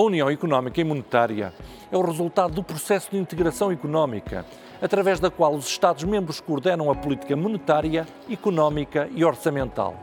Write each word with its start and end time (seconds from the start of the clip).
A 0.00 0.02
União 0.02 0.30
Económica 0.30 0.80
e 0.80 0.84
Monetária 0.84 1.52
é 1.92 1.94
o 1.94 2.00
resultado 2.00 2.54
do 2.54 2.62
processo 2.62 3.10
de 3.10 3.18
integração 3.18 3.70
económica, 3.70 4.46
através 4.80 5.20
da 5.20 5.30
qual 5.30 5.54
os 5.54 5.66
Estados-membros 5.66 6.40
coordenam 6.40 6.90
a 6.90 6.94
política 6.94 7.36
monetária, 7.36 8.06
económica 8.30 9.10
e 9.14 9.22
orçamental. 9.22 9.94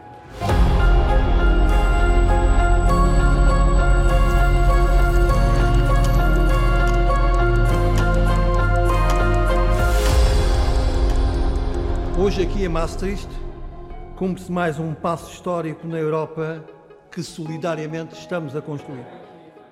Hoje, 12.19 12.43
aqui 12.43 12.63
em 12.63 12.69
Maastricht, 12.69 13.27
cumpre-se 14.15 14.51
mais 14.51 14.77
um 14.77 14.93
passo 14.93 15.33
histórico 15.33 15.87
na 15.87 15.97
Europa 15.97 16.63
que 17.11 17.23
solidariamente 17.23 18.13
estamos 18.13 18.55
a 18.55 18.61
construir. 18.61 19.26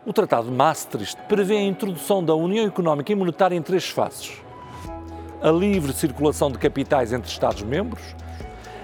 O 0.08 0.14
Tratado 0.14 0.50
de 0.50 0.54
Maastricht 0.54 1.18
prevê 1.28 1.58
a 1.58 1.64
introdução 1.64 2.24
da 2.24 2.36
União 2.36 2.68
Económica 2.68 3.12
e 3.12 3.16
Monetária 3.16 3.56
em 3.56 3.62
três 3.62 3.90
fases: 3.90 4.34
a 5.42 5.50
livre 5.50 5.92
circulação 5.94 6.52
de 6.52 6.60
capitais 6.60 7.12
entre 7.12 7.28
Estados-membros, 7.28 8.04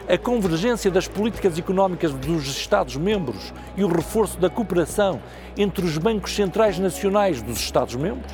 a 0.09 0.18
convergência 0.18 0.90
das 0.90 1.08
políticas 1.08 1.59
económicas 1.59 2.12
dos 2.12 2.48
Estados-membros 2.48 3.54
e 3.78 3.84
o 3.84 3.88
reforço 3.88 4.40
da 4.40 4.50
cooperação 4.50 5.22
entre 5.55 5.86
os 5.86 5.95
bancos 6.00 6.34
centrais 6.34 6.80
nacionais 6.80 7.40
dos 7.40 7.59
Estados-membros, 7.59 8.34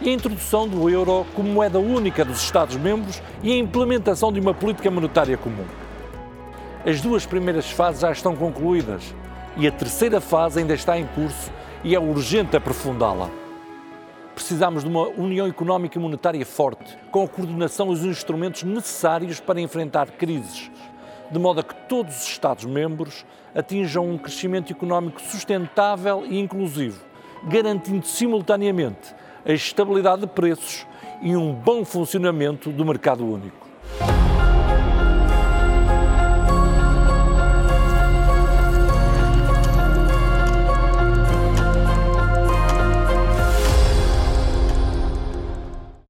e 0.00 0.08
a 0.08 0.12
introdução 0.12 0.68
do 0.68 0.88
euro 0.88 1.26
como 1.34 1.48
moeda 1.48 1.80
única 1.80 2.24
dos 2.24 2.40
Estados-membros 2.40 3.20
e 3.42 3.50
a 3.50 3.56
implementação 3.56 4.32
de 4.32 4.38
uma 4.38 4.54
política 4.54 4.92
monetária 4.92 5.36
comum. 5.36 5.66
As 6.86 7.00
duas 7.00 7.26
primeiras 7.26 7.68
fases 7.68 8.02
já 8.02 8.12
estão 8.12 8.36
concluídas 8.36 9.12
e 9.56 9.66
a 9.66 9.72
terceira 9.72 10.20
fase 10.20 10.60
ainda 10.60 10.74
está 10.74 10.96
em 10.96 11.06
curso 11.08 11.50
e 11.86 11.94
é 11.94 12.00
urgente 12.00 12.56
aprofundá-la. 12.56 13.30
Precisamos 14.34 14.82
de 14.82 14.90
uma 14.90 15.06
União 15.06 15.46
Económica 15.46 15.96
e 15.96 16.02
Monetária 16.02 16.44
forte, 16.44 16.98
com 17.12 17.22
a 17.22 17.28
coordenação 17.28 17.90
e 17.90 17.92
os 17.92 18.04
instrumentos 18.04 18.64
necessários 18.64 19.38
para 19.38 19.60
enfrentar 19.60 20.10
crises, 20.10 20.68
de 21.30 21.38
modo 21.38 21.60
a 21.60 21.62
que 21.62 21.76
todos 21.88 22.16
os 22.16 22.28
Estados-membros 22.28 23.24
atinjam 23.54 24.10
um 24.10 24.18
crescimento 24.18 24.72
económico 24.72 25.20
sustentável 25.20 26.24
e 26.28 26.40
inclusivo, 26.40 27.04
garantindo 27.44 28.04
simultaneamente 28.04 29.14
a 29.44 29.52
estabilidade 29.52 30.22
de 30.22 30.26
preços 30.26 30.84
e 31.22 31.36
um 31.36 31.52
bom 31.52 31.84
funcionamento 31.84 32.72
do 32.72 32.84
mercado 32.84 33.24
único. 33.24 33.64